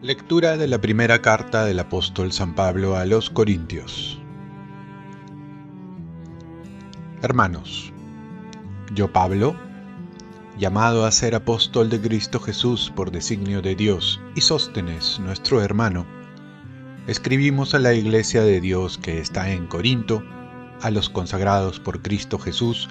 [0.00, 4.18] Lectura de la primera carta del apóstol San Pablo a los Corintios.
[7.20, 7.92] Hermanos,
[8.94, 9.56] yo Pablo,
[10.56, 16.06] llamado a ser apóstol de Cristo Jesús por designio de Dios, y Sóstenes, nuestro hermano,
[17.08, 20.22] escribimos a la iglesia de Dios que está en Corinto,
[20.82, 22.90] a los consagrados por Cristo Jesús,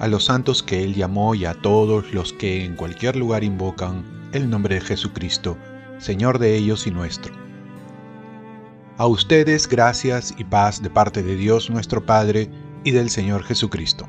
[0.00, 4.04] a los santos que Él llamó y a todos los que en cualquier lugar invocan
[4.32, 5.56] el nombre de Jesucristo,
[5.98, 7.32] Señor de ellos y nuestro.
[8.98, 12.50] A ustedes gracias y paz de parte de Dios nuestro Padre
[12.82, 14.08] y del Señor Jesucristo.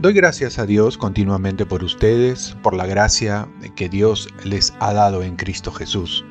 [0.00, 5.22] Doy gracias a Dios continuamente por ustedes, por la gracia que Dios les ha dado
[5.22, 6.24] en Cristo Jesús.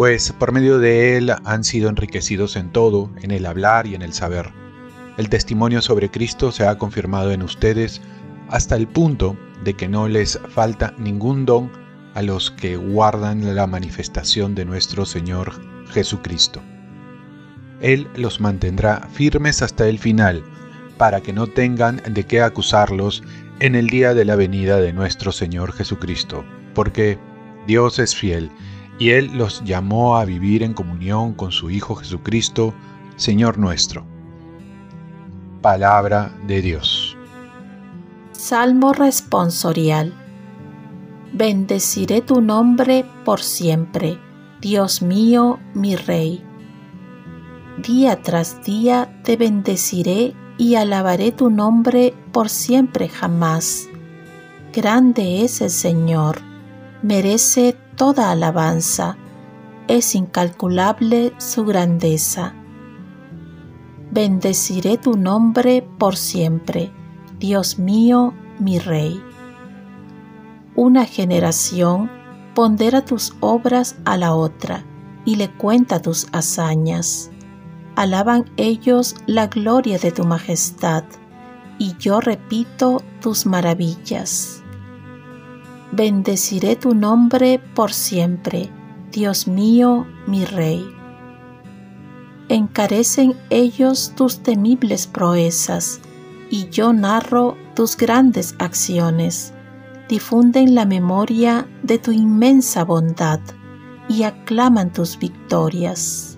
[0.00, 4.00] Pues por medio de Él han sido enriquecidos en todo, en el hablar y en
[4.00, 4.50] el saber.
[5.18, 8.00] El testimonio sobre Cristo se ha confirmado en ustedes
[8.48, 11.70] hasta el punto de que no les falta ningún don
[12.14, 15.52] a los que guardan la manifestación de nuestro Señor
[15.90, 16.62] Jesucristo.
[17.82, 20.42] Él los mantendrá firmes hasta el final,
[20.96, 23.22] para que no tengan de qué acusarlos
[23.58, 26.42] en el día de la venida de nuestro Señor Jesucristo,
[26.72, 27.18] porque
[27.66, 28.50] Dios es fiel,
[29.00, 32.74] y Él los llamó a vivir en comunión con su Hijo Jesucristo,
[33.16, 34.04] Señor nuestro.
[35.62, 37.16] Palabra de Dios.
[38.32, 40.12] Salmo responsorial.
[41.32, 44.18] Bendeciré tu nombre por siempre,
[44.60, 46.44] Dios mío, mi Rey.
[47.78, 53.88] Día tras día te bendeciré y alabaré tu nombre por siempre jamás.
[54.74, 56.42] Grande es el Señor,
[57.02, 59.18] merece toda alabanza,
[59.86, 62.54] es incalculable su grandeza.
[64.10, 66.90] Bendeciré tu nombre por siempre,
[67.38, 69.22] Dios mío, mi Rey
[70.80, 72.10] una generación
[72.54, 74.82] pondera tus obras a la otra
[75.26, 77.30] y le cuenta tus hazañas.
[77.96, 81.04] Alaban ellos la gloria de tu majestad,
[81.78, 84.59] y yo repito tus maravillas.
[85.92, 88.70] Bendeciré tu nombre por siempre,
[89.12, 90.84] Dios mío, mi Rey.
[92.48, 96.00] Encarecen ellos tus temibles proezas,
[96.50, 99.54] y yo narro tus grandes acciones
[100.10, 103.38] difunden la memoria de tu inmensa bondad
[104.08, 106.36] y aclaman tus victorias.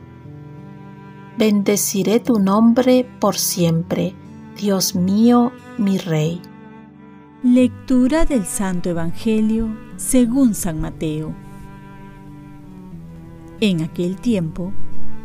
[1.38, 4.14] Bendeciré tu nombre por siempre,
[4.58, 6.42] Dios mío, mi Rey.
[7.44, 11.34] Lectura del Santo Evangelio según San Mateo.
[13.60, 14.72] En aquel tiempo,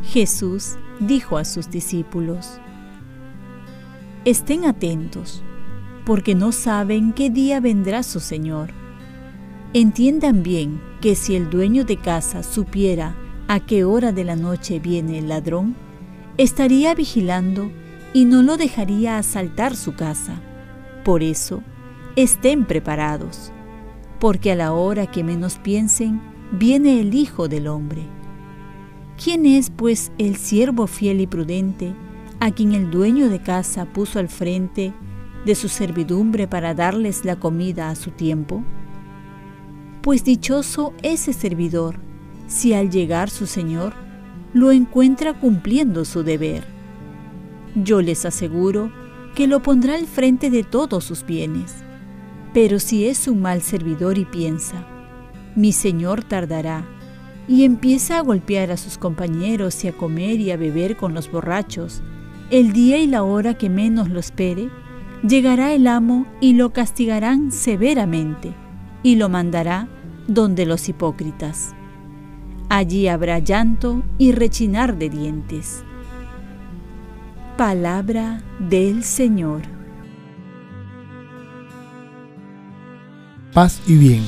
[0.02, 2.60] Jesús dijo a sus discípulos,
[4.26, 5.44] Estén atentos
[6.08, 8.72] porque no saben qué día vendrá su Señor.
[9.74, 13.16] Entiendan bien que si el dueño de casa supiera
[13.48, 15.76] a qué hora de la noche viene el ladrón,
[16.40, 17.70] estaría vigilando
[18.12, 20.42] y no lo dejaría asaltar su casa.
[21.04, 21.62] Por eso,
[22.18, 23.52] estén preparados,
[24.20, 26.20] porque a la hora que menos piensen,
[26.52, 28.02] viene el Hijo del Hombre.
[29.24, 31.94] ¿Quién es, pues, el siervo fiel y prudente,
[32.40, 34.94] a quien el dueño de casa puso al frente
[35.46, 38.64] de su servidumbre para darles la comida a su tiempo?
[40.02, 42.00] Pues dichoso ese servidor
[42.48, 43.94] si al llegar su Señor
[44.54, 46.66] lo encuentra cumpliendo su deber.
[47.76, 48.92] Yo les aseguro
[49.36, 51.87] que lo pondrá al frente de todos sus bienes.
[52.58, 54.84] Pero si es un mal servidor y piensa,
[55.54, 56.88] mi Señor tardará,
[57.48, 61.32] y empieza a golpear a sus compañeros y a comer y a beber con los
[61.32, 62.02] borrachos,
[62.50, 64.72] el día y la hora que menos lo espere,
[65.22, 68.56] llegará el amo y lo castigarán severamente,
[69.04, 69.88] y lo mandará
[70.28, 71.76] donde los hipócritas.
[72.70, 75.84] Allí habrá llanto y rechinar de dientes.
[77.56, 79.77] Palabra del Señor.
[83.58, 84.22] Paz y bien.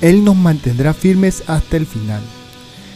[0.00, 2.22] Él nos mantendrá firmes hasta el final.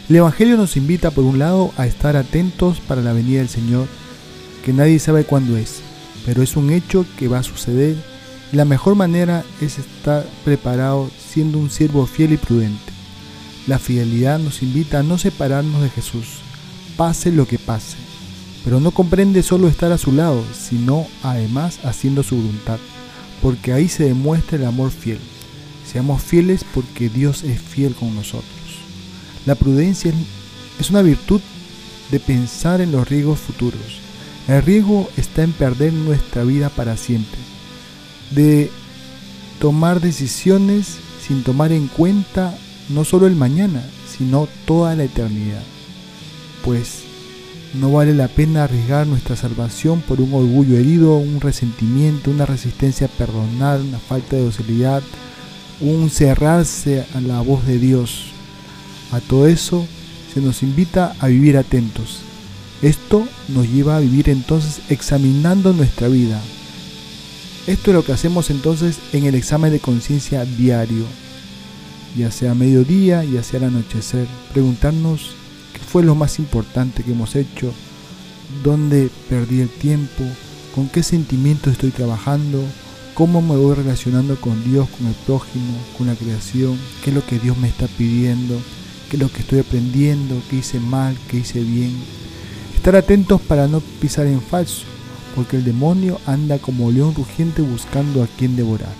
[0.09, 3.85] El Evangelio nos invita por un lado a estar atentos para la venida del Señor,
[4.65, 5.83] que nadie sabe cuándo es
[6.25, 7.95] pero es un hecho que va a suceder
[8.51, 12.91] y la mejor manera es estar preparado siendo un siervo fiel y prudente.
[13.67, 16.39] La fidelidad nos invita a no separarnos de Jesús,
[16.97, 17.97] pase lo que pase,
[18.63, 22.79] pero no comprende solo estar a su lado, sino además haciendo su voluntad,
[23.39, 25.19] porque ahí se demuestra el amor fiel.
[25.91, 28.45] Seamos fieles porque Dios es fiel con nosotros.
[29.47, 30.13] La prudencia
[30.79, 31.41] es una virtud
[32.11, 33.99] de pensar en los riesgos futuros.
[34.47, 37.39] El riesgo está en perder nuestra vida para siempre,
[38.31, 38.69] de
[39.59, 42.55] tomar decisiones sin tomar en cuenta
[42.89, 43.83] no solo el mañana,
[44.15, 45.63] sino toda la eternidad.
[46.63, 47.03] Pues
[47.73, 53.07] no vale la pena arriesgar nuestra salvación por un orgullo herido, un resentimiento, una resistencia
[53.07, 55.01] a perdonar, una falta de docilidad,
[55.81, 58.25] un cerrarse a la voz de Dios.
[59.11, 59.85] A todo eso
[60.33, 62.19] se nos invita a vivir atentos.
[62.81, 66.41] Esto nos lleva a vivir entonces examinando nuestra vida.
[67.67, 71.05] Esto es lo que hacemos entonces en el examen de conciencia diario,
[72.17, 75.31] ya sea mediodía, ya sea al anochecer, preguntarnos
[75.73, 77.73] qué fue lo más importante que hemos hecho,
[78.63, 80.23] dónde perdí el tiempo,
[80.73, 82.63] con qué sentimientos estoy trabajando,
[83.19, 87.25] cómo me voy relacionando con Dios, con el prójimo, con la creación, qué es lo
[87.25, 88.57] que Dios me está pidiendo,
[89.09, 91.91] qué es lo que estoy aprendiendo, qué hice mal, qué hice bien.
[92.73, 94.85] Estar atentos para no pisar en falso,
[95.35, 98.95] porque el demonio anda como león rugiente buscando a quien devorar.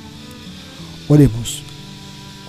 [1.08, 1.64] Oremos.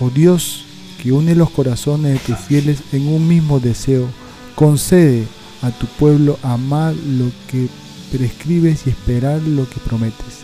[0.01, 0.65] Oh Dios,
[1.01, 4.09] que une los corazones de tus fieles en un mismo deseo,
[4.55, 5.23] concede
[5.61, 7.69] a tu pueblo amar lo que
[8.11, 10.40] prescribes y esperar lo que prometes,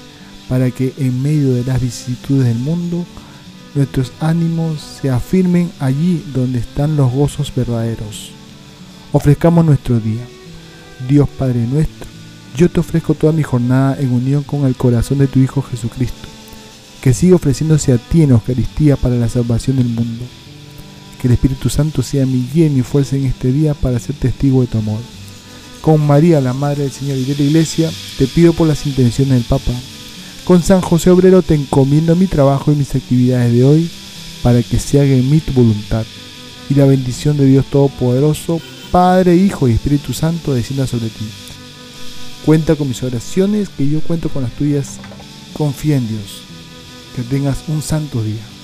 [0.49, 3.05] para que en medio de las vicisitudes del mundo
[3.75, 8.31] nuestros ánimos se afirmen allí donde están los gozos verdaderos.
[9.11, 10.25] Ofrezcamos nuestro día.
[11.07, 12.07] Dios Padre nuestro,
[12.55, 16.27] yo te ofrezco toda mi jornada en unión con el corazón de tu Hijo Jesucristo,
[17.01, 20.25] que sigue ofreciéndose a ti en Eucaristía para la salvación del mundo.
[21.21, 24.15] Que el Espíritu Santo sea mi guía y mi fuerza en este día para ser
[24.15, 24.99] testigo de tu amor.
[25.81, 29.35] Con María, la Madre del Señor y de la Iglesia, te pido por las intenciones
[29.35, 29.71] del Papa
[30.47, 33.91] con San José Obrero te encomiendo mi trabajo y mis actividades de hoy
[34.41, 36.05] para que se haga en mí tu voluntad.
[36.69, 41.25] Y la bendición de Dios Todopoderoso, Padre, Hijo y Espíritu Santo descienda sobre ti.
[42.45, 44.99] Cuenta con mis oraciones, que yo cuento con las tuyas.
[45.51, 46.43] Confía en Dios.
[47.13, 48.56] Que tengas un santo día.